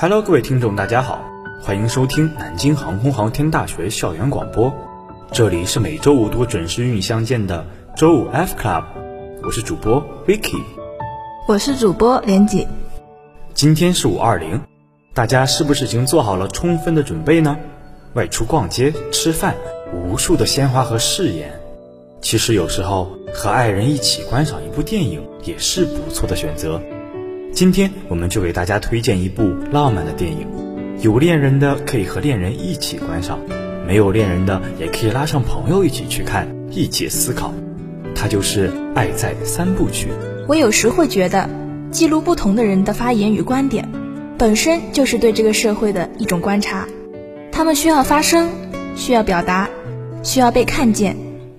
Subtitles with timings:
[0.00, 1.28] Hello，各位听众，大家好，
[1.60, 4.72] 欢迎收听南京航空航天大学校园广播，
[5.32, 7.66] 这里是每周五都准时与你相见的
[7.96, 8.84] 周五 F Club，
[9.42, 10.62] 我是主播 Vicky，
[11.48, 12.64] 我是主播连锦。
[13.54, 14.60] 今天是五二零，
[15.14, 17.56] 大家是不是已经做好了充分的准备呢？
[18.14, 19.56] 外出逛街、吃饭，
[19.92, 21.58] 无数的鲜花和誓言。
[22.20, 26.80] 其实有时候和爱人一起观赏一部电影也是不错的选择。
[27.52, 30.46] 今天我们就给大家推荐一部浪漫的电影，
[31.00, 33.38] 有恋人的可以和恋人一起观赏，
[33.86, 37.52] 没有恋人的也可以拉上朋友一起去看，一起思考。
[38.14, 40.06] 它就是《爱在三部曲》。
[40.46, 41.48] 我有时会觉得，
[41.90, 43.88] 记录不同的人的发言与观点，
[44.36, 46.86] 本身就是对这个社会的一种观察。
[47.50, 48.48] 他们需要发声，
[48.94, 49.68] 需要表达，
[50.22, 51.16] 需要被看见、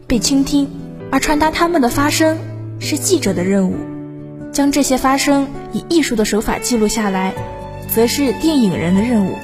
[0.08, 0.70] 被倾听，
[1.12, 2.38] 而传达他们的发声
[2.80, 3.76] 是记者的任务。
[4.52, 7.34] 将这些发生以艺术的手法记录下来，
[7.88, 9.38] 则是电影人的任务。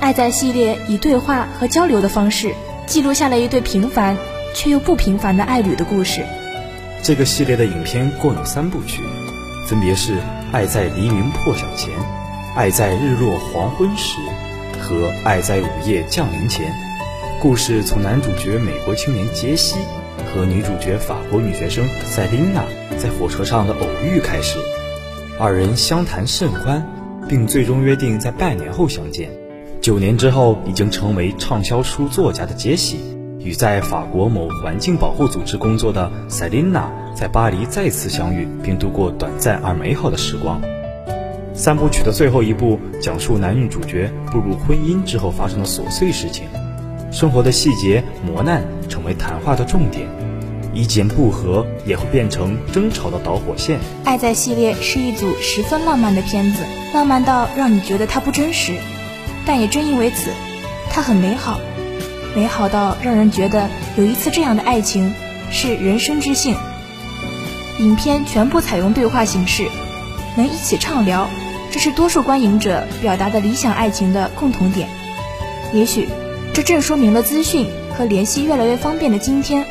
[0.00, 2.54] 爱在系列以对话和交流的方式，
[2.86, 4.16] 记录下了一对平凡
[4.54, 6.24] 却又不平凡的爱侣的故事。
[7.02, 9.02] 这个系列的影片共有三部曲，
[9.66, 10.16] 分别是
[10.52, 11.94] 《爱在黎明破晓前》、
[12.56, 14.18] 《爱在日落黄昏时》
[14.80, 16.66] 和《爱在午夜降临前》。
[17.40, 19.76] 故事从男主角美国青年杰西。
[20.34, 22.62] 和女主角法国女学生塞琳娜
[22.96, 24.58] 在火车上的偶遇开始，
[25.38, 26.86] 二人相谈甚欢，
[27.28, 29.30] 并最终约定在半年后相见。
[29.80, 32.98] 九年之后，已经成为畅销书作家的杰西，
[33.38, 40.60] 与在法国某环境保护组织工作的塞琳娜在巴黎再次相遇，并度过短暂而美好的时光。
[41.54, 46.46] 三部曲的最后一部讲述男女主角步入婚姻之后发生的琐碎事情。
[47.10, 50.06] 生活的细节磨难成为谈话的重点，
[50.74, 53.78] 意见不合也会变成争吵的导火线。
[54.04, 58.74] 《爱在》系列是一组十分浪漫的片子，浪漫到让你觉得它不真实，
[59.46, 60.30] 但也正因为此，
[60.90, 61.58] 它很美好，
[62.36, 65.14] 美好到让人觉得有一次这样的爱情
[65.50, 66.54] 是人生之幸。
[67.80, 69.66] 影片全部采用对话形式，
[70.36, 71.26] 能一起畅聊，
[71.72, 74.90] 这是多数观影者表达的理想爱情的共同点。
[75.72, 76.06] 也许。
[76.58, 79.64] 这正说明了资讯和联系越来越方便的今天，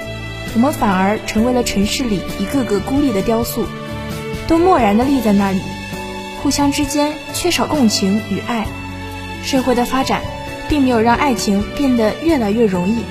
[0.54, 3.68] 我们反而成为了城市里一个个孤立的雕塑，
[4.48, 5.60] 都漠然地立在那里，
[6.42, 8.66] 互相之间缺少共情与爱。
[9.44, 10.22] 社会的发展
[10.70, 13.04] 并没有让爱情变得越来越容易，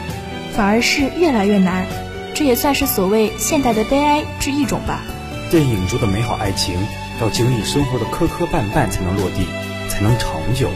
[0.54, 1.84] 反而是越来越难。
[2.32, 5.02] 这也算是所谓现代的悲哀之一种吧。
[5.50, 6.74] 电影中的美好爱情
[7.20, 9.44] 要经历生活的磕磕绊绊才能落地，
[9.90, 10.70] 才能长久，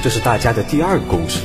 [0.00, 1.40] 这是大家的第二个共识。《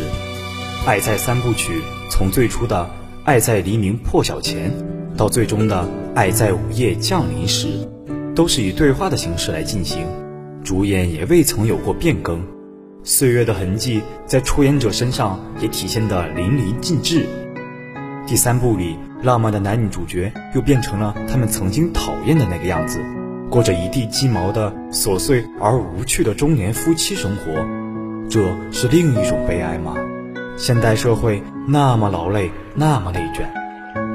[0.85, 1.73] 爱在三部曲》
[2.11, 2.87] 从最初的
[3.25, 4.71] “爱在黎明破晓前”，
[5.17, 7.89] 到最终的“爱在午夜降临时”，
[8.35, 10.05] 都是以对话的形式来进行，
[10.63, 12.39] 主演也未曾有过变更，
[13.03, 17.25] 岁月的痕迹在出演者身上也体现得淋漓尽致。
[18.27, 22.99] 第三部里，浪漫的男女主角又变成了他们曾经讨厌的那个样子，
[23.49, 27.65] 过着一地鸡毛的琐碎而无趣的中年夫妻生活，
[28.29, 29.95] 这是另一种悲哀吗？
[30.57, 33.45] 现代社会那么劳累，那么内卷，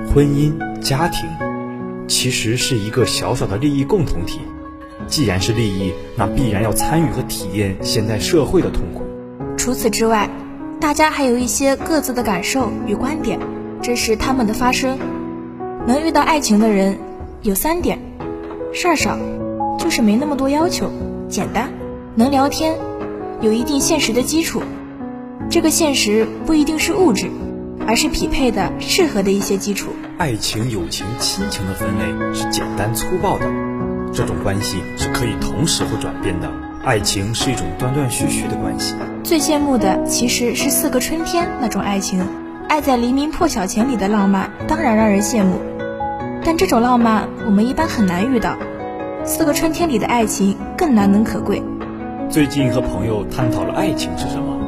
[0.08, 1.28] 婚姻家庭
[2.08, 4.40] 其实是一个小小的利益共同体。
[5.06, 9.02] 既然是利益，那必然要参与和体验现代社会的痛苦。
[9.58, 10.30] 除此之外，
[10.80, 13.38] 大家还有一些各自的感受与观点，
[13.82, 14.98] 这是他们的发声。
[15.86, 16.98] 能遇到爱情的人
[17.42, 17.98] 有三点：
[18.72, 19.18] 事儿少，
[19.78, 20.90] 就是没那么多要求，
[21.28, 21.70] 简单，
[22.14, 22.78] 能聊天，
[23.42, 24.62] 有一定现实的基础。
[25.50, 27.28] 这个现实不一定是物质，
[27.84, 29.90] 而是匹配的、适合的一些基础。
[30.16, 33.46] 爱情、友情、亲情的分类是简单粗暴的，
[34.12, 36.48] 这种关系是可以同时会转变的。
[36.84, 38.94] 爱情是一种断断续续的关系。
[39.24, 42.20] 最羡慕的其实是《四个春天》那种爱情，
[42.68, 45.58] 《爱在黎明破晓前》里的浪漫当然让人羡慕，
[46.44, 48.50] 但这种浪漫我们一般很难遇到，
[49.26, 51.60] 《四个春天》里的爱情更难能可贵。
[52.30, 54.59] 最近和朋友探讨了爱情是什么。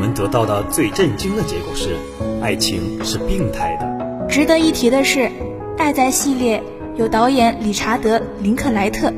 [0.00, 1.94] 我们得到的最震惊的结果是，
[2.40, 4.26] 爱情是病态的。
[4.30, 5.18] 值得一提的是，
[5.76, 6.62] 《爱在》系列
[6.96, 9.12] 由导演理查德·林克莱特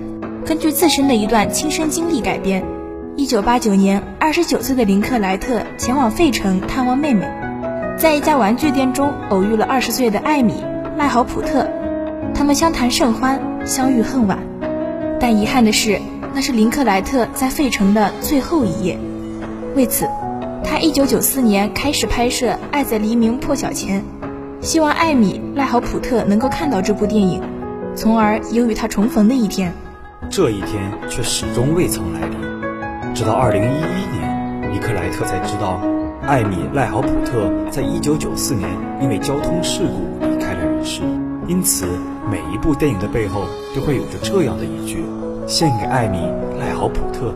[0.45, 2.65] 根据自身的一段亲身经历改编。
[3.15, 7.29] 一九八九年，二十九岁的林克莱特前往费城探望妹妹，
[7.97, 10.55] 在一家玩具店中偶遇了二十岁的艾米·
[10.99, 11.69] 赖豪普特，
[12.35, 14.37] 他们相谈甚欢，相遇恨晚。
[15.21, 16.01] 但遗憾的是，
[16.35, 18.99] 那是林克莱特在费城的最后一夜。
[19.77, 20.09] 为此。
[20.65, 24.01] 他一九九四年开始拍摄《爱在黎明破晓前》，
[24.65, 27.43] 希望艾米·赖豪普特能够看到这部电影，
[27.95, 29.73] 从而有与他重逢的一天。
[30.31, 32.39] 这一天却始终未曾来临，
[33.15, 35.81] 直直到2011年，尼克莱特才知道，
[36.27, 38.69] 艾米·赖豪普特在1994年
[39.01, 41.03] 因为交通事故离开了人世。
[41.47, 41.87] 因此，
[42.29, 43.45] 每一部电影的背后
[43.77, 45.05] 都会有着这样的一句
[45.47, 46.19] ：“献给艾米·
[46.59, 47.33] 赖豪普特。”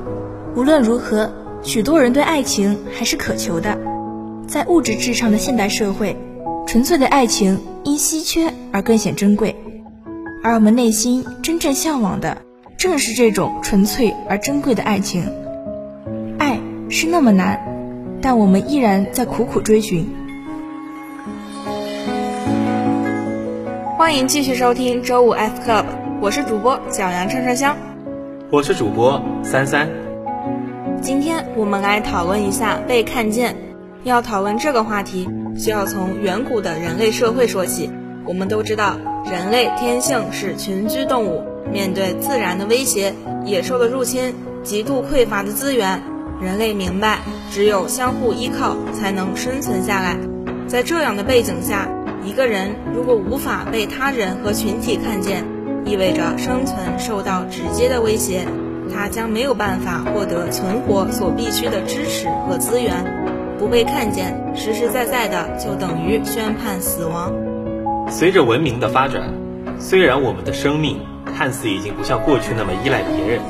[0.56, 1.30] 无论如何，
[1.66, 3.76] 许多人对爱情还是渴求的。
[4.46, 6.16] 在物质至上的现代社会，
[6.64, 9.56] 纯粹的爱情因稀缺而更显珍贵。
[10.44, 12.38] 而我们内心真正向往的，
[12.78, 15.24] 正是这种纯粹而珍贵的爱情。
[16.38, 17.58] 爱是那么难，
[18.22, 20.08] 但我们依然在苦苦追寻。
[23.98, 25.86] 欢迎继续收听周五 F Club，
[26.20, 27.76] 我是主播小杨串串香，
[28.52, 30.05] 我是主播三三。
[31.02, 33.56] 今天我们来讨论一下被看见。
[34.04, 37.90] 要讨论这个话题，需要从远古的人类社会说起。
[38.24, 38.96] 我们都知道，
[39.30, 43.12] 人类天性是群居动物，面对自然的威胁、
[43.44, 46.00] 野兽的入侵、极度匮乏的资源，
[46.40, 47.18] 人类明白，
[47.50, 50.16] 只有相互依靠才能生存下来。
[50.66, 51.88] 在这样的背景下，
[52.24, 55.44] 一个人如果无法被他人和群体看见，
[55.84, 58.44] 意味着生存受到直接的威胁，
[58.92, 62.92] 他将没有办法获得存活所必需的支持和资源。
[63.58, 67.32] 不被看见，实实在在的就等于宣判死亡。
[68.10, 69.32] 随着文明的发展，
[69.78, 73.40] 虽然我们的生命看似已经不像过去那么依赖别人，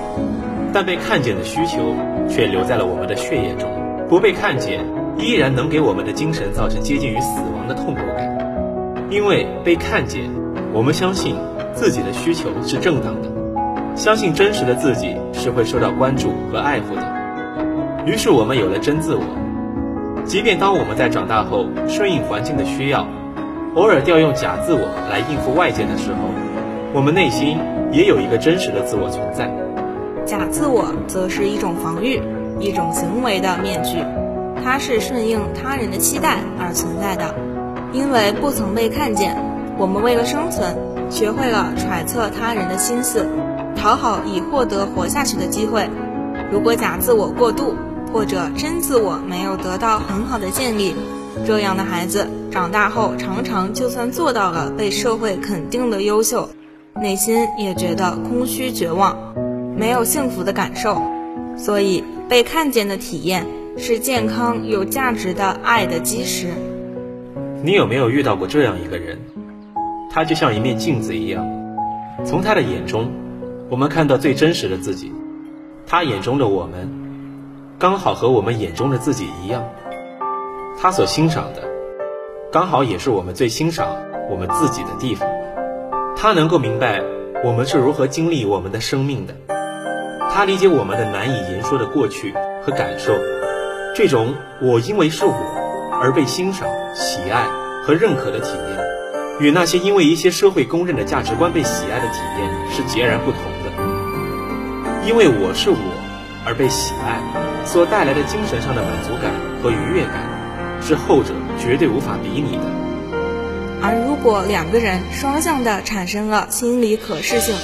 [0.72, 1.94] 但被看见的需求
[2.28, 3.68] 却留在了我们的血液中。
[4.08, 4.84] 不被看见，
[5.18, 9.06] 依然能给我们的精神造成接近于死亡的痛苦感。
[9.10, 10.30] 因为被看见，
[10.72, 11.34] 我们相信
[11.74, 13.28] 自己的需求是正当的，
[13.96, 17.02] 相信真实的自己是会受到关注和爱护的。
[18.04, 19.22] 于是我们有了真自我。
[20.24, 23.06] 即便当我们在长大后顺应环境的需要，
[23.74, 26.18] 偶尔调用假自我来应付外界的时候，
[26.92, 27.58] 我们内心
[27.90, 29.50] 也有一个真实的自我存在。
[30.26, 32.20] 假自我则是一种防御，
[32.60, 33.98] 一种行为的面具，
[34.62, 37.34] 它是顺应他人的期待而存在的。
[37.92, 39.36] 因为不曾被看见，
[39.78, 40.76] 我们为了生存，
[41.08, 43.26] 学会了揣测他人的心思，
[43.76, 45.88] 讨好以获得活下去的机会。
[46.50, 47.74] 如果假自我过度，
[48.12, 50.94] 或者真自我没有得到很好的建立，
[51.44, 56.48] 这样的孩子长大后常常就算做到了被社会肯定的优秀，
[56.94, 59.16] 内心也觉得空虚绝望，
[59.76, 61.02] 没有幸福的感受。
[61.56, 63.46] 所以，被看见的体验
[63.76, 66.48] 是健康有价值的爱的基石。
[67.62, 69.18] 你有没有遇到过这样一个人？
[70.10, 71.44] 他就像一面镜子一样，
[72.24, 73.10] 从他的眼中，
[73.68, 75.12] 我们看到最真实的自己。
[75.86, 76.88] 他眼中的我们，
[77.78, 79.68] 刚好和我们眼中的自己一样。
[80.78, 81.62] 他所欣赏的，
[82.52, 83.88] 刚好也是我们最欣赏
[84.30, 85.28] 我们自己的地方。
[86.16, 87.02] 他能够明白
[87.44, 89.34] 我们是如何经历我们的生命的。
[90.30, 93.12] 他理解我们的难以言说的过去和感受。
[93.94, 95.34] 这种我因为是我。
[95.98, 97.46] 而被欣赏、喜爱
[97.82, 103.40] 和认可的体验，与那些因为一些社会公认的价值观被喜爱的体验是截然不同。
[105.06, 105.78] 因为我是我
[106.44, 107.22] 而被喜爱，
[107.64, 109.30] 所带来的精神上的满足感
[109.62, 110.26] 和愉悦感，
[110.82, 112.64] 是后者绝对无法比拟的。
[113.80, 117.54] 而如果两个人双向的产生了心理可视性，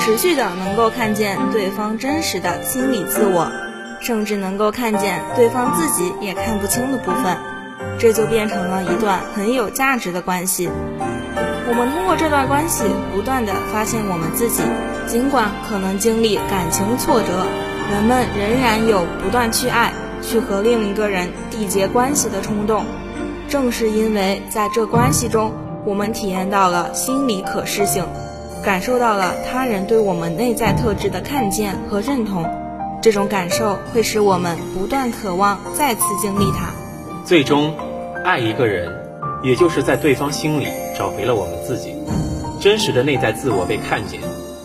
[0.00, 3.48] 持续的能够看见对方真实的心理自我，
[4.00, 7.36] 甚至能够看见对方自己也看不清的部分。
[7.96, 10.68] 这就变成了一段很有价值的关系。
[11.68, 12.84] 我们通过这段关系，
[13.14, 14.62] 不断的发现我们自己，
[15.06, 17.26] 尽管可能经历感情挫折，
[17.92, 22.86] 人们仍然有不断去爱、去和另一个人缔结关系的冲动。
[23.50, 25.52] 正是因为在这关系中，
[25.84, 28.06] 我们体验到了心理可视性，
[28.64, 32.46] 感受到了他人对我们内在特质的看见和认同。
[33.02, 36.70] 这种感受会使我们不断渴望再次经历它，
[37.26, 37.74] 最终。
[38.24, 38.92] 爱一个人，
[39.42, 40.66] 也就是在对方心里
[40.98, 41.94] 找回了我们自己。
[42.60, 44.20] 真实的内在自我被看见，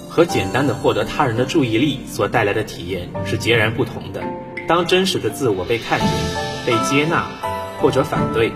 [0.10, 4.24] 和简单的获得他人的注意力所带来的体验是截然不同的。
[4.68, 6.10] 当真实的自我被看见、
[6.66, 7.28] 被接纳
[7.80, 8.52] 或者反对，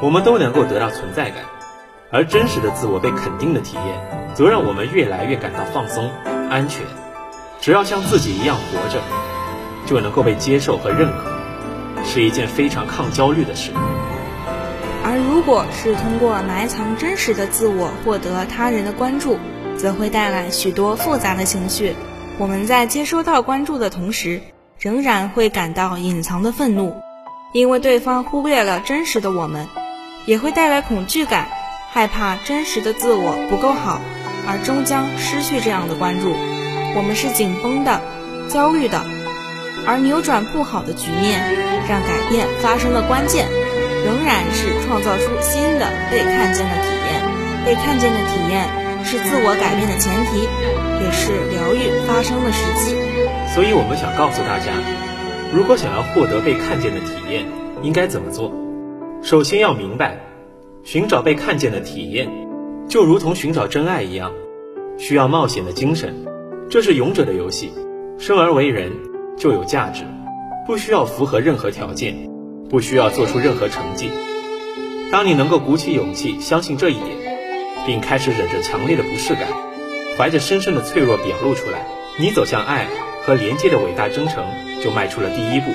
[0.00, 1.42] 我们都能够得到存在感；
[2.12, 6.08] 而真实的自我被肯定的体验，则让我们越来越感到放松、
[6.48, 6.82] 安全。
[7.60, 9.00] 只要像自己一样活着，
[9.84, 11.32] 就能够被接受和认可。
[12.04, 13.72] 是一件非常抗焦虑的事，
[15.04, 19.38] 而如果是通过埋藏真实的自我获得他人的关注，
[19.76, 21.94] 则会带来许多复杂的情绪。
[22.38, 24.40] 我们在接收到关注的同时，
[24.78, 26.96] 仍然会感到隐藏的愤怒，
[27.52, 29.66] 因为对方忽略了真实的我们；
[30.24, 31.48] 也会带来恐惧感，
[31.92, 34.00] 害怕真实的自我不够好，
[34.48, 36.34] 而终将失去这样的关注。
[36.96, 38.00] 我们是紧绷的、
[38.48, 39.04] 焦虑的。
[39.86, 41.44] 而扭转不好的局面，
[41.86, 43.46] 让改变发生的关键，
[44.04, 47.24] 仍然是创造出新的被看见的体验。
[47.64, 48.68] 被看见的体验
[49.02, 50.44] 是自我改变的前提，
[51.02, 52.94] 也是疗愈发生的时机。
[53.54, 54.72] 所以我们想告诉大家，
[55.50, 57.46] 如果想要获得被看见的体验，
[57.82, 58.52] 应该怎么做？
[59.22, 60.20] 首先要明白，
[60.82, 62.28] 寻找被看见的体验，
[62.86, 64.30] 就如同寻找真爱一样，
[64.98, 66.14] 需要冒险的精神。
[66.68, 67.72] 这是勇者的游戏。
[68.18, 68.92] 生而为人，
[69.36, 70.04] 就有价值，
[70.66, 72.14] 不需要符合任何条件，
[72.70, 74.10] 不需要做出任何成绩。
[75.12, 77.16] 当你能够鼓起勇气相信这一点，
[77.86, 79.48] 并开始忍着强烈的不适感，
[80.16, 81.86] 怀着深深的脆弱表露出来，
[82.18, 82.86] 你走向爱
[83.22, 84.44] 和连接的伟大征程
[84.82, 85.70] 就迈出了第一步。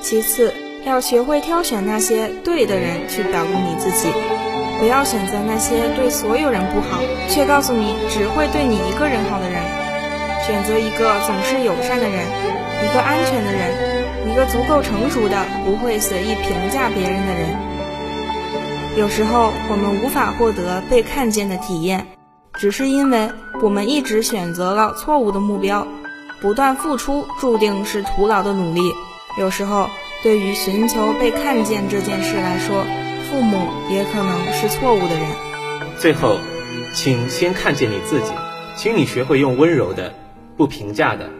[0.00, 0.52] 其次，
[0.84, 4.08] 要学会挑选那些对的人去表露你自己，
[4.80, 9.62] 不要选择那些对所有人不好，却告诉你只会对你一个人好的人。
[10.44, 12.26] 选择一个总是友善的人，
[12.84, 17.48] 一个安全的人，一个足够成熟的、不会随意评价别人的人。
[18.96, 22.06] 有时候我们无法获得被看见的体验，
[22.54, 23.30] 只是因为
[23.62, 25.86] 我们一直选择了错误的目标。
[26.40, 28.80] 不断付出注定是徒劳的努力。
[29.38, 29.88] 有时候，
[30.22, 32.84] 对于寻求被看见这件事来说，
[33.30, 35.22] 父母也可能是错误的人。
[35.98, 36.38] 最后，
[36.94, 38.32] 请先看见你自己，
[38.76, 40.12] 请你学会用温柔的。
[40.54, 41.30] 不评价的、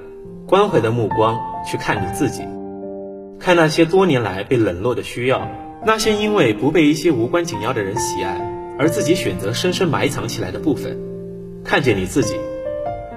[0.47, 1.39] 关怀的目光
[1.71, 2.43] 去看你自己，
[3.43, 5.49] 看那些多年来被冷落的需要，
[5.85, 8.41] 那些因为不被一些无关紧要的人喜爱
[8.79, 10.97] 而自己选择深深埋藏起来的部分，
[11.65, 12.37] 看见你自己，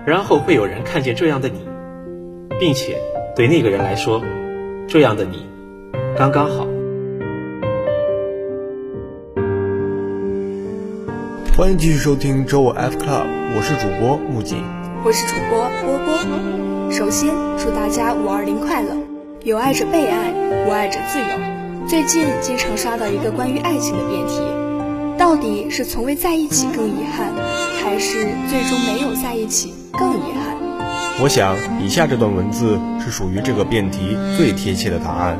[0.03, 1.59] 然后会有人看见这样的你，
[2.59, 2.97] 并且
[3.35, 4.19] 对那个人来说，
[4.87, 5.45] 这样的你
[6.17, 6.65] 刚刚好。
[11.55, 14.57] 欢迎继续收听周五 F Club，我是主播木槿。
[15.03, 16.91] 我是主播波波。
[16.91, 17.29] 首先
[17.59, 19.04] 祝大家五二零快乐！
[19.45, 20.31] 有爱者被爱，
[20.65, 21.87] 无爱者自由。
[21.87, 24.41] 最近经常刷到一个关于爱情的辩题：
[25.19, 27.31] 到底是从未在一起更遗憾，
[27.79, 30.57] 还是最终没有在一起更遗憾？
[31.21, 35.37] 我想以下这段文字是属于这个辩题最贴切的答案。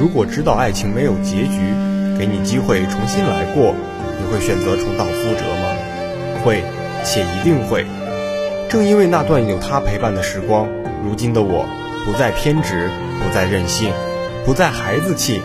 [0.00, 1.60] 如果知道爱情没有结局，
[2.18, 3.72] 给你机会重新来过，
[4.18, 6.42] 你会选择重蹈覆辙吗？
[6.44, 6.64] 会，
[7.04, 7.86] 且一定会。
[8.68, 10.66] 正因为那段有他陪伴的时光，
[11.04, 11.64] 如今的我
[12.04, 12.88] 不再偏执，
[13.22, 13.92] 不再任性，
[14.44, 15.40] 不再孩子气。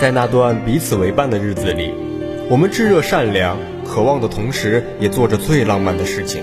[0.00, 1.92] 在那段彼此为伴的日子里，
[2.48, 6.42] 我们炙热善良，渴望的同时，也做着最浪漫的事情，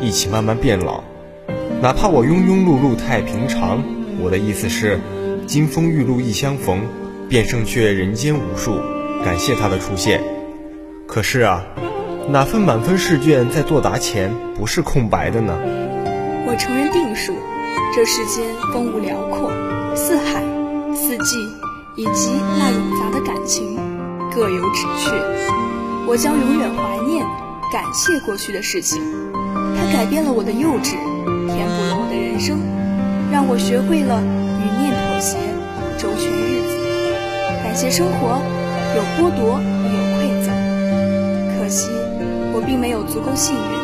[0.00, 1.02] 一起慢慢变老。
[1.82, 3.82] 哪怕我庸庸碌碌太平常，
[4.20, 4.98] 我的意思是，
[5.46, 6.80] 金风玉露一相逢，
[7.28, 8.80] 便胜却人间无数。
[9.24, 10.20] 感谢他的出现。
[11.06, 11.64] 可是啊。
[12.26, 15.58] 哪份满分试卷在作答前不是空白的呢？
[16.46, 17.34] 我承认定数，
[17.94, 19.50] 这世间风物辽阔，
[19.94, 20.42] 四海、
[20.94, 21.36] 四季
[21.96, 23.76] 以及那冗杂的感情
[24.34, 25.10] 各有旨趣。
[26.06, 27.24] 我将永远怀念、
[27.72, 29.00] 感谢过去的事情，
[29.76, 30.98] 它改变了我的幼稚，
[31.46, 32.58] 填补了我的人生，
[33.32, 35.38] 让我学会了与念妥协，
[35.96, 36.74] 周全日子。
[37.62, 38.42] 感谢生活，
[38.94, 40.52] 有剥夺有馈赠，
[41.56, 41.88] 可惜。
[42.52, 43.74] 我并没有足够幸运，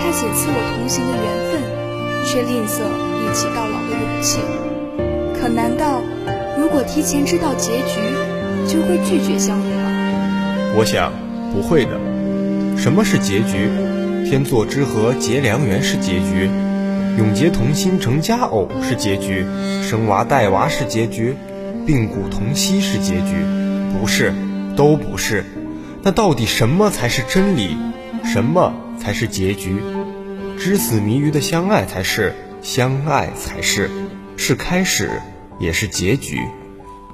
[0.00, 1.52] 他仅赐我同行的缘分，
[2.24, 2.80] 却吝啬
[3.20, 4.40] 一起到老的勇气。
[5.38, 6.02] 可难道，
[6.58, 8.00] 如果提前知道结局，
[8.66, 9.90] 就会拒绝相遇吗？
[10.76, 11.12] 我想
[11.52, 12.00] 不会的。
[12.76, 13.68] 什么是结局？
[14.28, 16.48] 天作之合结良缘是结局，
[17.18, 19.44] 永结同心成佳偶是结局，
[19.82, 21.36] 生娃带娃是结局，
[21.86, 23.44] 病骨同息是结局，
[23.92, 24.32] 不是，
[24.74, 25.44] 都不是。
[26.02, 27.76] 那到底什么才是真理？
[28.24, 29.76] 什么才是结局？
[30.58, 33.90] 知死谜鱼的相爱才是，相爱才是，
[34.36, 35.10] 是开始，
[35.58, 36.40] 也是结局。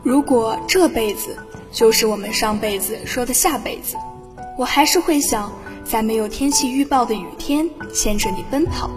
[0.03, 1.37] 如果这辈子
[1.73, 3.97] 就是我们上辈子说的下辈子，
[4.57, 5.53] 我还是会想
[5.85, 8.91] 在没有天气预报的雨天牵着你奔跑，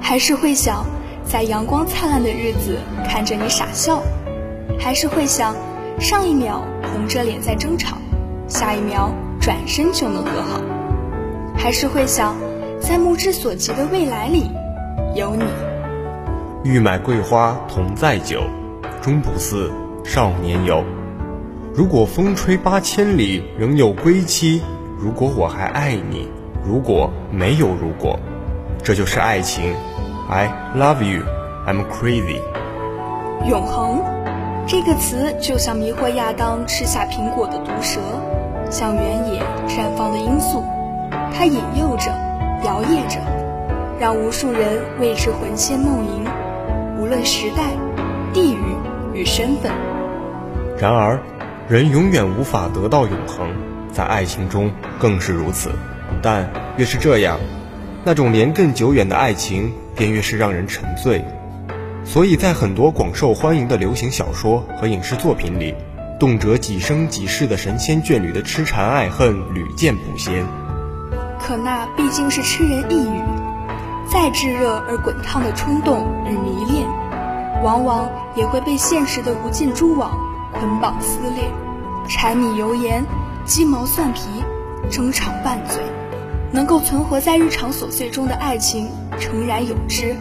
[0.00, 0.84] 还是会想
[1.24, 2.78] 在阳光灿烂的日子
[3.08, 4.02] 看着你傻笑，
[4.78, 5.56] 还是会想
[5.98, 7.96] 上一秒红着脸在争吵，
[8.46, 10.60] 下一秒转身就能和好。
[11.56, 12.36] 还是会想，
[12.88, 14.48] 在目之所及的未来里，
[15.16, 15.42] 有你。
[16.62, 18.42] 欲买桂花同载酒，
[19.02, 19.72] 终不似
[20.04, 20.84] 少年游。
[21.74, 24.60] 如果风吹八千里，仍有归期；
[25.00, 26.28] 如果我还爱你，
[26.64, 28.16] 如果没有如果，
[28.84, 29.74] 这就是爱情。
[30.30, 31.24] I love you,
[31.66, 32.40] I'm crazy。
[33.48, 34.00] 永恒，
[34.64, 37.98] 这个词就像迷惑亚当吃下苹果的毒蛇，
[38.70, 40.62] 像原野绽放的罂粟。
[41.34, 42.12] 它引诱着，
[42.66, 43.20] 摇曳着，
[44.00, 46.24] 让无数人为之魂牵梦萦。
[46.98, 47.62] 无论时代、
[48.34, 48.58] 地域
[49.14, 49.70] 与身份。
[50.76, 51.20] 然而，
[51.68, 53.48] 人永远无法得到永恒，
[53.92, 55.70] 在爱情中更是如此。
[56.20, 57.38] 但越是这样，
[58.02, 61.24] 那种连亘久远的爱情便越是让人沉醉。
[62.04, 65.72] 所以在很多广受欢迎的流行小说和影视作品里，
[66.18, 70.44] 动辄几生几世的神仙眷侣的痴缠爱恨屡见不鲜。
[71.46, 73.22] 可那毕竟是痴人一语，
[74.10, 76.84] 再炙热而滚烫的冲动与迷恋，
[77.62, 80.10] 往往也会被现实的无尽蛛网
[80.52, 81.44] 捆绑撕裂，
[82.08, 83.04] 柴米油盐、
[83.44, 84.22] 鸡毛蒜皮，
[84.90, 85.80] 争吵拌嘴。
[86.50, 90.16] 能够存活在日常琐碎中的爱情，诚然有之。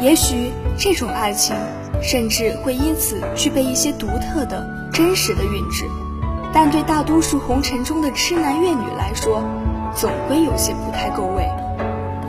[0.00, 1.54] 也许这种爱情，
[2.02, 5.84] 甚至会因此具备一些独特的、真实的韵致。
[6.52, 9.44] 但对大多数红尘中的痴男怨女来说，
[9.94, 11.48] 总归有些不太够味。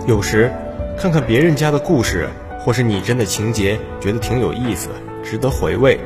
[0.06, 0.52] 有时，
[0.98, 2.30] 看看别人家的故事，
[2.60, 4.90] 或是拟真的情节，觉得挺有意思，
[5.24, 6.00] 值得回味。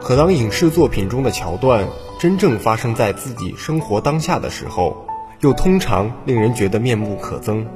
[0.00, 1.84] 可当影视作品中的桥段
[2.20, 5.04] 真正发生在自己生活当下的时候，
[5.40, 7.66] 又通常令人觉得面目可憎。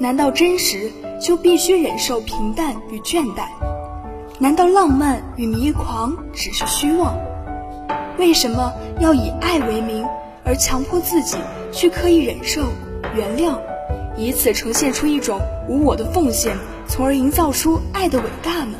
[0.00, 0.90] 难道真实
[1.20, 3.44] 就必须忍受平淡与倦怠？
[4.40, 7.16] 难道浪漫与迷狂只是虚妄？
[8.18, 10.04] 为什么要以爱为名
[10.44, 11.36] 而强迫自己
[11.72, 12.62] 去刻意忍受、
[13.14, 13.58] 原谅，
[14.16, 16.56] 以此呈现出一种无我的奉献，
[16.86, 18.74] 从而营造出爱的伟大呢？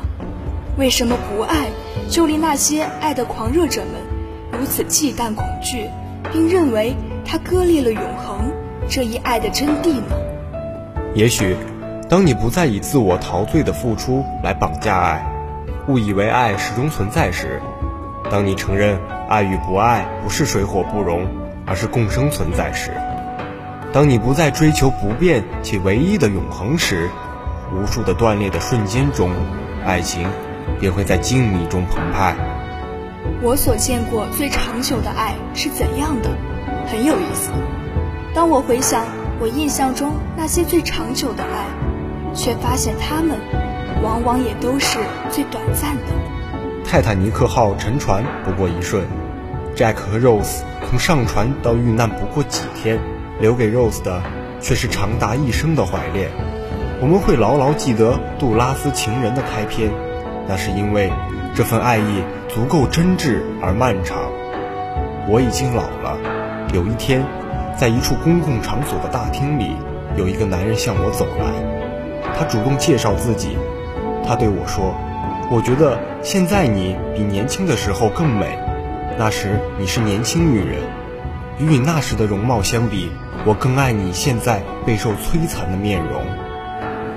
[0.77, 1.67] 为什么不爱，
[2.09, 5.87] 就令那些爱的狂热者们如此忌惮、恐惧，
[6.31, 8.51] 并认为它割裂了永恒
[8.89, 10.15] 这一爱的真谛呢？
[11.15, 11.55] 也许，
[12.09, 15.25] 当你不再以自我陶醉的付出来绑架爱，
[15.87, 17.61] 误以为爱始终存在时，
[18.31, 21.27] 当你承认爱与不爱不是水火不容，
[21.65, 22.91] 而是共生存在时，
[23.91, 27.09] 当你不再追求不变且唯一的永恒时，
[27.73, 29.31] 无数的断裂的瞬间中，
[29.85, 30.27] 爱情
[30.79, 32.35] 便会在静谧中澎湃。
[33.41, 36.29] 我所见过最长久的爱是怎样的？
[36.87, 37.51] 很有意思。
[38.33, 39.05] 当我回想。
[39.41, 41.65] 我印象中那些最长久的爱，
[42.33, 43.37] 却发现他们
[44.01, 44.99] 往往也都是
[45.29, 46.13] 最短暂的。
[46.85, 49.05] 泰坦尼克号沉船不过一瞬
[49.75, 50.61] ，Jack 和 Rose
[50.93, 52.99] 从上船到遇难不过几天，
[53.39, 54.21] 留给 Rose 的
[54.61, 56.29] 却是长达一生的怀恋。
[57.01, 59.89] 我们会牢牢记得杜拉斯情人的开篇，
[60.47, 61.11] 那是因为
[61.55, 64.19] 这份爱意足够真挚而漫长。
[65.27, 66.15] 我已经老了，
[66.75, 67.25] 有一天。
[67.75, 69.75] 在一处公共场所的大厅里，
[70.15, 72.37] 有一个男人向我走来。
[72.37, 73.57] 他主动介绍自己。
[74.23, 74.93] 他对我说
[75.49, 78.59] ：“我觉得现在你比年轻的时候更美。
[79.17, 80.81] 那时你是年轻女人，
[81.59, 83.11] 与你那时的容貌相比，
[83.45, 86.21] 我更爱你现在备受摧残的面容。”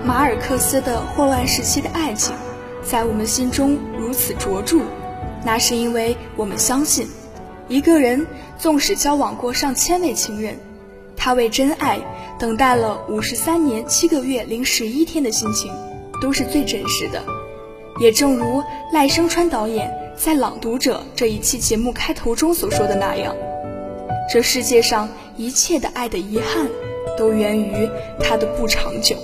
[0.05, 2.35] 马尔克斯的霍乱时期的爱情，
[2.83, 4.83] 在我们心中如此卓著，
[5.45, 7.09] 那是因为我们相信。
[7.69, 8.25] 一个人
[8.59, 10.57] 纵使交往过上千位情人，
[11.17, 11.99] 他为真爱
[12.39, 15.73] 等待了五十三年七个月零十一天的心情，
[16.23, 17.21] 都是最真实的。
[17.99, 23.37] 也正如赖声川导演在《朗读者》这一期节目开头中所说的那样，
[24.33, 26.67] 这世界上一切的爱的遗憾，
[27.19, 29.15] 都源于它的不长久。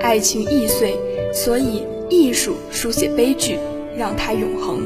[0.00, 0.98] 爱情易碎，
[1.32, 3.56] 所以艺术书写悲剧，
[3.96, 4.82] 让它永恒。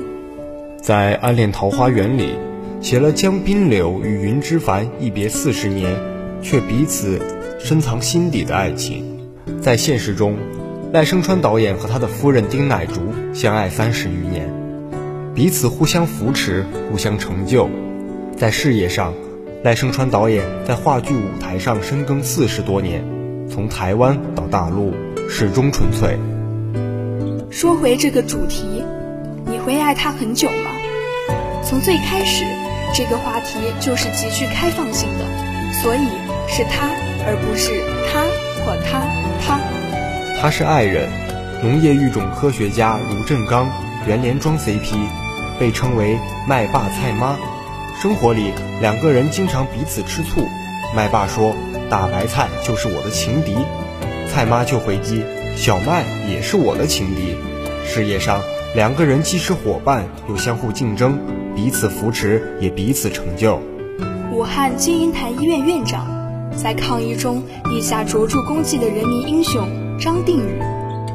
[0.82, 2.34] 在《暗恋桃花源》里。
[2.80, 5.96] 写了江滨柳与云之凡一别四十年，
[6.40, 7.20] 却彼此
[7.58, 9.04] 深藏心底的爱情。
[9.60, 10.36] 在现实中，
[10.92, 13.00] 赖声川导演和他的夫人丁乃竺
[13.34, 14.48] 相爱三十余年，
[15.38, 17.70] 彼此互相扶持，互相成就。
[18.36, 19.14] 在事业上，
[19.62, 23.04] 赖声川导演在话剧舞台上深耕四十多年，
[23.48, 24.92] 从台湾到大陆，
[25.30, 26.18] 始终纯粹。
[27.52, 28.82] 说回这个主题，
[29.46, 30.72] 你会爱他很久吗？
[31.64, 32.44] 从最开始。
[32.92, 36.00] 这个话题就是极具开放性的，所以
[36.48, 36.88] 是他，
[37.24, 37.70] 而不是
[38.10, 38.24] 他
[38.64, 39.06] 或他
[39.46, 39.60] 他。
[40.40, 41.08] 他是爱人，
[41.62, 43.70] 农业育种科学家卢振刚，
[44.08, 44.96] 袁连庄 CP，
[45.58, 47.36] 被称为麦爸菜妈。
[48.00, 50.42] 生活里两个人经常彼此吃醋，
[50.94, 51.54] 麦爸说
[51.90, 53.56] 大白菜就是我的情敌，
[54.28, 55.24] 菜妈就回击
[55.56, 57.34] 小麦也是我的情敌。
[57.84, 58.40] 事业上
[58.74, 61.18] 两个人既是伙伴，又相互竞争。
[61.56, 63.60] 彼此扶持，也彼此成就。
[64.30, 66.06] 武汉金银潭医院院长，
[66.56, 69.66] 在抗疫中立下卓著功绩的人民英雄
[69.98, 70.62] 张定宇，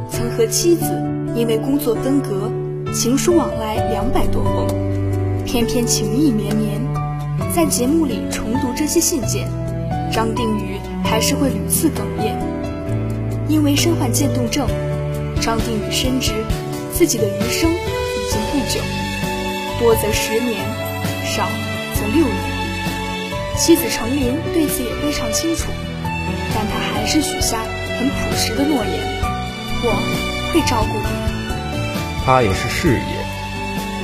[0.10, 1.01] 曾和妻子
[1.34, 2.51] 因为工作分隔，
[2.93, 4.67] 情书往来两百多封，
[5.45, 6.79] 偏偏情意绵绵。
[7.51, 9.49] 在节目里重读这些信件，
[10.12, 12.38] 张定宇还是会屡次哽咽。
[13.49, 14.67] 因为身患渐冻症，
[15.41, 16.34] 张定宇深知，
[16.93, 18.79] 自己的余生已经不久，
[19.79, 20.63] 多则十年，
[21.25, 21.47] 少
[21.95, 22.53] 则六年。
[23.58, 25.71] 妻子程琳对此也非常清楚，
[26.53, 27.58] 但她还是许下
[27.97, 29.23] 很朴实的诺言
[29.84, 31.34] ：“我会照顾你。”
[32.25, 33.25] 他也是事业。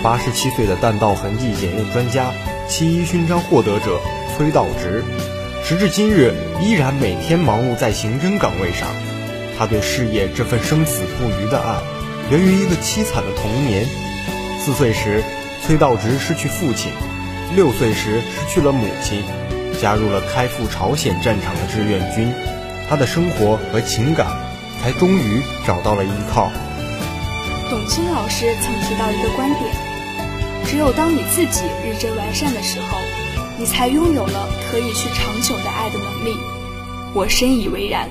[0.03, 2.31] 八十七岁的弹道痕迹检验专家、
[2.67, 3.99] 七一勋章获得者
[4.35, 5.03] 崔道直，
[5.63, 8.87] 时至今日依然每天忙碌在刑侦岗位上。
[9.57, 11.75] 他对事业这份生死不渝的爱，
[12.31, 13.85] 源于一个凄惨的童年。
[14.61, 15.21] 四岁时，
[15.65, 16.91] 崔道直失去父亲；
[17.55, 19.23] 六岁时失去了母亲，
[19.81, 22.31] 加入了开赴朝鲜战场的志愿军。
[22.89, 24.27] 他的生活和情感，
[24.81, 26.49] 才终于找到了依靠。
[27.69, 29.71] 董卿老师曾提到一个观点：
[30.65, 32.97] 只有当你自己日臻完善的时候，
[33.59, 36.35] 你才拥有了可以去长久的爱的能力。
[37.13, 38.09] 我深以为然。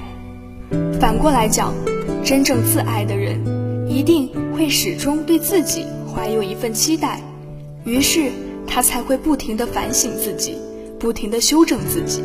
[1.00, 1.74] 反过来讲，
[2.24, 3.44] 真正自爱的人，
[3.88, 7.20] 一定会始终对自己怀有一份期待，
[7.84, 8.30] 于是
[8.64, 10.56] 他才会不停地反省自己，
[11.00, 12.22] 不停地修正自己。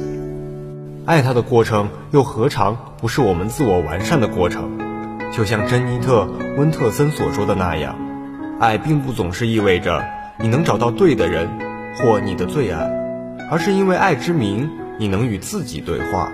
[1.07, 4.69] 爱他的过程，又何尝不是我们自我完善的过程？
[5.33, 7.95] 就像珍妮特·温特森所说的那样，
[8.59, 10.05] 爱并不总是意味着
[10.39, 11.49] 你能找到对的人
[11.97, 12.87] 或你的最爱，
[13.49, 14.69] 而是因为爱之名，
[14.99, 16.31] 你能与自己对话。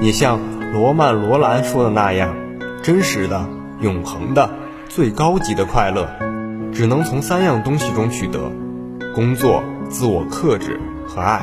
[0.00, 0.40] 也像
[0.72, 2.34] 罗曼·罗兰说的那样，
[2.82, 3.48] 真实的、
[3.80, 4.50] 永恒的、
[4.88, 6.08] 最高级的快乐，
[6.72, 8.50] 只能从三样东西中取得：
[9.14, 11.42] 工作、自我克制和爱。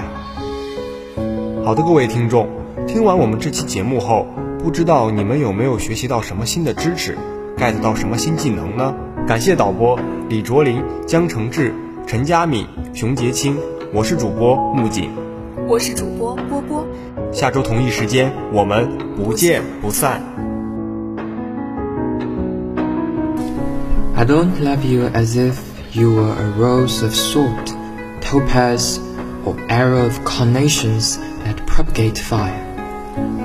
[1.64, 2.50] 好的，各位听众，
[2.86, 4.28] 听完我们这期节目后。
[4.64, 7.18] 不知道你们有没有学习到什么新的知识
[7.58, 8.94] ，get 到什么新技能呢？
[9.28, 11.74] 感谢导播李卓林、江承志、
[12.06, 13.58] 陈佳敏、熊杰清，
[13.92, 15.10] 我是主播木槿，
[15.68, 16.86] 我是主播波波。
[17.32, 20.22] 下周同一时间我们不见不散。
[24.16, 25.56] I don't love you as if
[25.94, 27.74] you were a rose of salt,
[28.22, 29.00] topaz,
[29.44, 32.71] or arrow of carnations that propagate fire.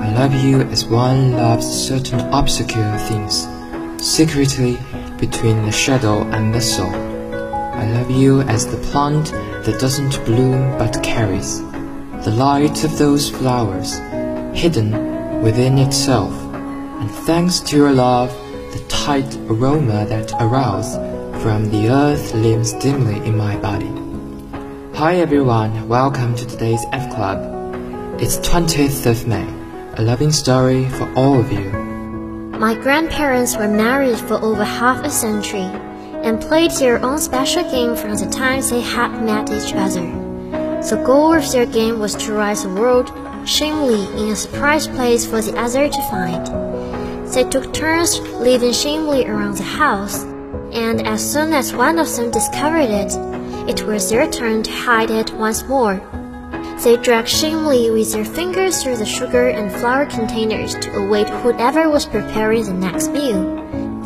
[0.07, 3.45] I love you as one loves certain obscure things,
[4.01, 4.77] secretly
[5.19, 6.95] between the shadow and the soul.
[6.95, 9.33] I love you as the plant
[9.65, 11.59] that doesn't bloom but carries
[12.23, 13.97] the light of those flowers,
[14.57, 18.31] hidden within itself, and thanks to your love,
[18.71, 20.95] the tight aroma that arouses
[21.43, 23.91] from the earth lives dimly in my body.
[24.97, 28.21] Hi everyone, welcome to today's F Club.
[28.21, 29.56] It's 20th of May
[29.97, 31.71] a loving story for all of you.
[32.59, 35.69] My grandparents were married for over half a century
[36.23, 40.05] and played their own special game from the time they had met each other.
[40.87, 43.11] The goal of their game was to rise the world
[43.45, 46.45] shamefully in a surprise place for the other to find.
[47.33, 50.23] They took turns leaving shamefully around the house,
[50.73, 53.13] and as soon as one of them discovered it,
[53.67, 55.99] it was their turn to hide it once more.
[56.83, 61.89] They dragged shamefully with their fingers through the sugar and flour containers to await whoever
[61.89, 63.55] was preparing the next meal.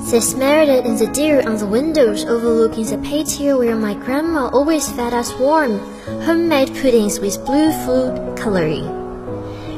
[0.10, 4.48] They smeared it in the dew on the windows overlooking the patio where my grandma
[4.48, 5.80] always fed us warm,
[6.24, 8.88] homemade puddings with blue food coloring.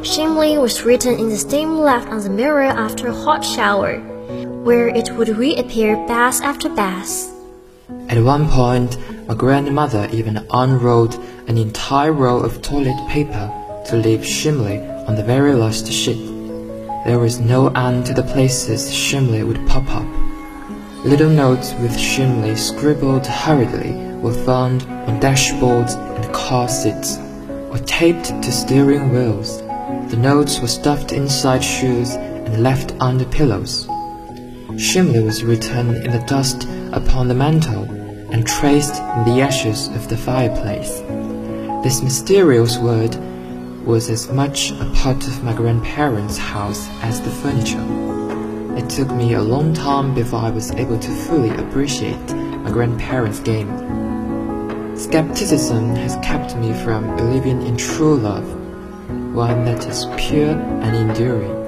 [0.04, 4.00] Shamefully was written in the steam left on the mirror after a hot shower,
[4.64, 7.30] where it would reappear bath after bath.
[8.08, 13.52] At one point, my grandmother even unrolled an entire roll of toilet paper
[13.88, 16.26] to leave Shimley on the very last sheet.
[17.06, 20.08] There was no end to the places Shimley would pop up.
[21.06, 27.18] Little notes with Shimley scribbled hurriedly were found on dashboards and car seats,
[27.70, 29.62] or taped to steering wheels.
[30.12, 33.86] The notes were stuffed inside shoes and left under pillows.
[34.78, 37.84] Shimley was written in the dust upon the mantel
[38.32, 41.02] and traced in the ashes of the fireplace.
[41.84, 43.14] This mysterious word
[43.86, 47.84] was as much a part of my grandparents' house as the furniture.
[48.78, 53.42] It took me a long time before I was able to fully appreciate my grandparents'
[53.42, 53.68] game.
[54.96, 58.48] Skepticism has kept me from believing in true love,
[59.36, 61.68] one that is pure and enduring.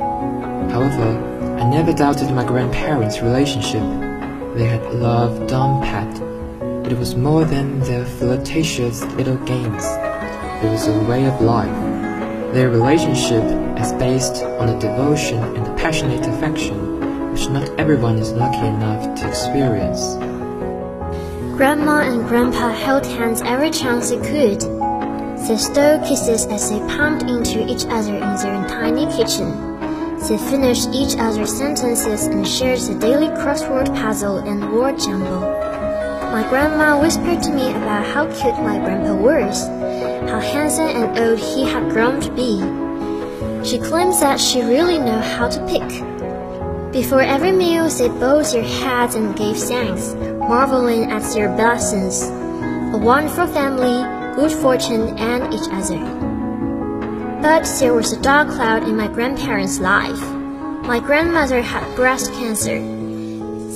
[0.69, 3.83] However, I never doubted my grandparents' relationship.
[4.55, 6.21] They had love down pat.
[6.89, 9.83] It was more than their flirtatious little games.
[10.65, 11.77] It was a way of life.
[12.51, 13.43] Their relationship
[13.79, 19.03] is based on a devotion and a passionate affection, which not everyone is lucky enough
[19.19, 20.15] to experience.
[21.55, 24.61] Grandma and Grandpa held hands every chance they could.
[25.47, 29.51] They stole kisses as they pumped into each other in their tiny kitchen.
[30.27, 35.64] They finished each other's sentences and shared the daily crossword puzzle and word jumble.
[36.35, 39.65] My grandma whispered to me about how cute my grandpa was,
[40.29, 42.59] how handsome and old he had grown to be.
[43.63, 45.87] She claims that she really knew how to pick.
[46.91, 52.23] Before every meal, they bowed their heads and gave thanks, marveling at their blessings.
[52.23, 54.03] A wonderful family,
[54.35, 56.03] good fortune, and each other.
[57.41, 60.19] But there was a dark cloud in my grandparents' life.
[60.83, 62.94] My grandmother had breast cancer.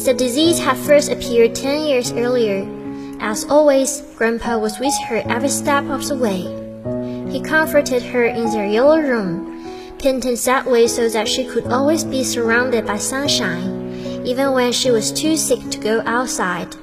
[0.05, 2.65] The disease had first appeared 10 years earlier.
[3.19, 6.47] As always, Grandpa was with her every step of the way.
[7.29, 9.62] He comforted her in their yellow room,
[9.99, 14.89] painted that way so that she could always be surrounded by sunshine, even when she
[14.89, 16.77] was too sick to go outside.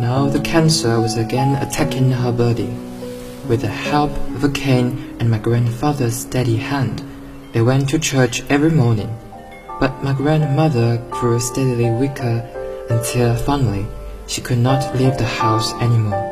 [0.00, 2.74] Now the cancer was again attacking her body.
[3.46, 7.04] With the help of a cane and my grandfather's steady hand,
[7.52, 9.16] they went to church every morning.
[9.80, 12.46] But my grandmother grew steadily weaker
[12.90, 13.86] until finally
[14.26, 16.28] she could not leave the house anymore.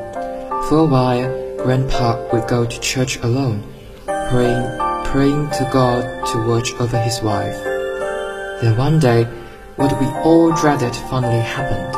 [0.68, 3.64] For a while, Grandpa would go to church alone,
[4.04, 7.56] praying, praying to God to watch over his wife.
[8.60, 9.24] Then one day,
[9.76, 11.94] what we all dreaded finally happened.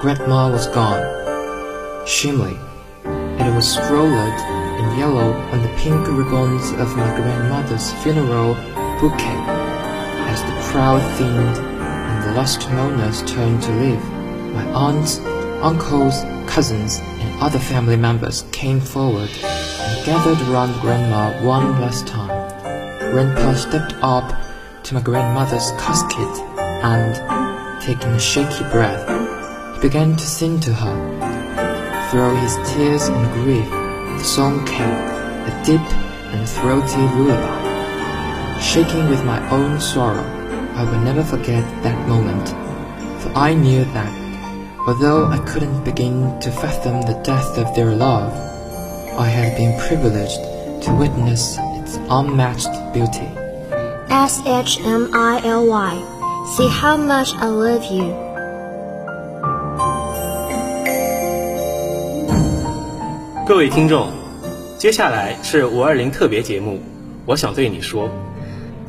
[0.00, 1.02] Grandma was gone.
[2.06, 2.56] Shimley.
[3.04, 4.38] It was scrawled
[4.78, 8.54] in yellow on the pink ribbons of my grandmother's funeral
[9.00, 9.61] bouquet.
[10.72, 14.02] Crowd thinned and the last mourners turned to leave,
[14.54, 15.18] my aunts,
[15.60, 22.30] uncles, cousins, and other family members came forward and gathered around Grandma one last time.
[23.12, 24.32] Grandpa stepped up
[24.84, 26.38] to my grandmother's casket
[26.82, 29.06] and, taking a shaky breath,
[29.74, 32.08] he began to sing to her.
[32.10, 35.86] Through his tears and grief, the song came, a deep
[36.32, 38.58] and throaty lullaby.
[38.58, 40.41] Shaking with my own sorrow,
[40.75, 42.53] I will never forget that moment,
[43.19, 44.13] for I knew that,
[44.87, 48.31] although I couldn't begin to fathom the depth of their love,
[49.17, 50.41] I had been privileged
[50.85, 53.27] to witness its unmatched beauty.
[54.09, 55.97] S H M I L Y.
[56.55, 58.13] See how much I love you.
[63.47, 64.11] 各位听众，
[64.77, 66.79] 接下来是五二零特别节目，
[67.25, 68.09] 我想对你说。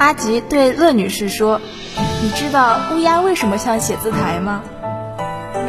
[0.04, 1.62] 阿吉对乐女士说
[2.22, 4.62] ：“你知道乌鸦为什么像写字台吗？”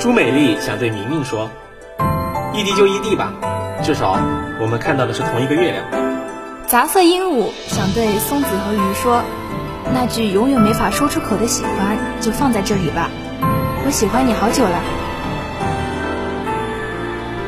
[0.00, 1.48] 朱美丽想对明明说
[2.52, 3.32] ：“异地就异地吧，
[3.84, 4.18] 至少
[4.60, 5.84] 我们看到的是同一个月亮。”
[6.66, 9.22] 杂色鹦鹉想对松子和鱼说
[9.94, 13.08] ：“那句永远没法说出口的喜欢，就放在这里吧。
[13.86, 14.80] 我喜欢你好久了。”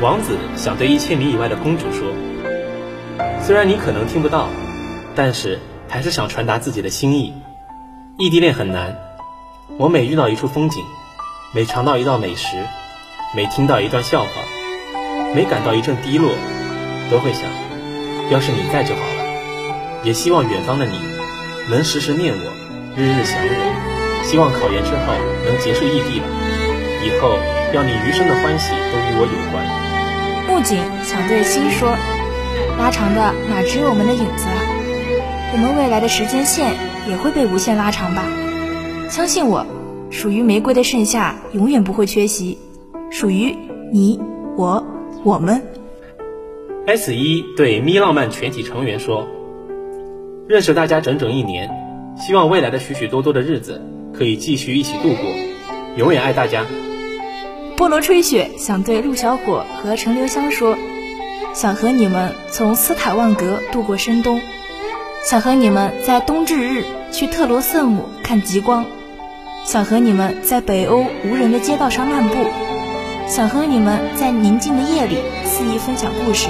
[0.01, 2.13] 王子想对一千米以外的公主说
[3.43, 4.47] ：“虽然你可能听不到，
[5.17, 7.33] 但是还是想传达自己的心意。
[8.17, 8.95] 异地恋很难，
[9.77, 10.83] 我每遇到一处风景，
[11.53, 12.57] 每尝到一道美食，
[13.35, 14.29] 每听到一段笑话，
[15.35, 16.31] 每感到一阵低落，
[17.11, 17.43] 都会想，
[18.31, 20.01] 要是你在就好了。
[20.03, 20.99] 也希望远方的你，
[21.69, 22.51] 能时时念我，
[22.95, 24.23] 日日想我。
[24.23, 25.13] 希望考研之后
[25.45, 26.25] 能结束异地吧，
[27.03, 27.37] 以后
[27.73, 29.63] 要你余生的欢喜都与我有关。”
[30.47, 31.95] 木槿想对心说
[32.79, 34.76] ：“拉长的哪只有我们的影子啊？
[35.53, 36.73] 我们未来的时间线
[37.07, 38.23] 也会被无限拉长吧？
[39.09, 39.65] 相信我，
[40.09, 42.57] 属于玫瑰的盛夏永远不会缺席，
[43.09, 43.55] 属于
[43.91, 44.19] 你、
[44.57, 44.85] 我、
[45.23, 45.63] 我们。”
[46.85, 49.27] S 一对咪浪漫全体成员说
[50.47, 51.69] ：“认识大家整整一年，
[52.17, 53.81] 希望未来的许许多多的日子
[54.13, 55.31] 可以继续一起度过，
[55.95, 56.65] 永远爱大家。”
[57.77, 60.77] 菠萝吹雪想对陆小果和陈留香说
[61.53, 64.41] ：“想和你们从斯坦万格度过深冬，
[65.29, 68.85] 想和你们在冬至日去特罗瑟姆看极光，
[69.65, 72.35] 想和你们在北欧无人的街道上漫步，
[73.27, 76.47] 想和你们在宁静的夜里肆意分享故事，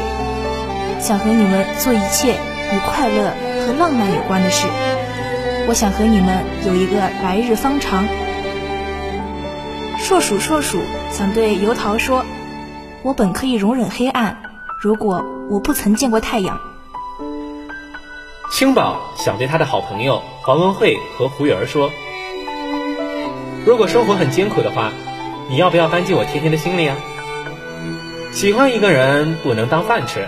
[1.00, 3.34] 想和你们做一切与快乐
[3.66, 4.68] 和浪漫有关的事。
[5.68, 8.06] 我想和你们有一个来日方长。”
[9.98, 10.78] 硕鼠硕鼠
[11.12, 12.24] 想对油桃说
[13.02, 14.38] ：“我本可以容忍黑暗，
[14.80, 16.60] 如果我不曾见过太阳。”
[18.50, 21.92] 青宝想对他的好朋友黄文慧和胡儿说
[23.66, 24.92] ：“如果生活很艰苦的话，
[25.50, 26.96] 你要不要搬进我甜甜的心里啊？
[28.32, 30.28] 喜欢一个人不能当饭吃，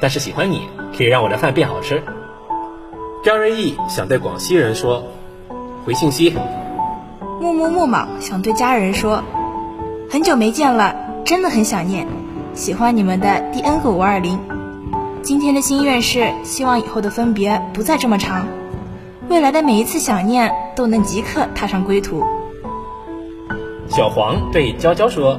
[0.00, 2.02] 但是喜欢你可以让我的饭变好吃。”
[3.24, 5.04] 张瑞义想对广西人说
[5.84, 6.34] ：“回信息。”
[7.40, 9.22] 木木木莽想对家人说
[10.10, 12.06] ：“很久没见了，真的很想念，
[12.54, 14.38] 喜欢你们的第 N 个五二零。
[15.22, 18.46] 今天的心愿是希望以后的分别不再这么长。
[19.28, 22.24] 未来的每一次想念都能即刻踏上归途。
[23.86, 25.38] 小黄对娇娇说：“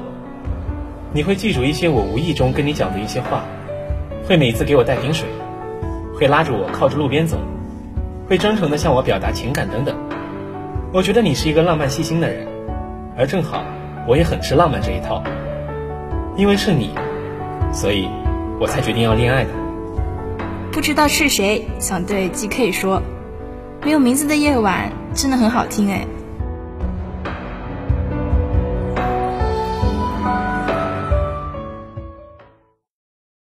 [1.11, 3.43] 你会记住一些我无意中跟你讲的一些话，
[4.27, 5.27] 会每次给我带瓶水，
[6.13, 7.37] 会拉着我靠着路边走，
[8.29, 9.95] 会真诚地向我表达情感等等。
[10.93, 12.47] 我觉得你是一个浪漫细心的人，
[13.17, 13.63] 而正好
[14.07, 15.23] 我也很吃浪漫这一套。
[16.37, 16.91] 因为是你，
[17.73, 18.07] 所以
[18.59, 19.49] 我才决定要恋爱的。”
[20.71, 23.01] 不知道是谁想对 G.K 说
[23.83, 26.07] ：“没有名字的夜晚真的很好听哎。”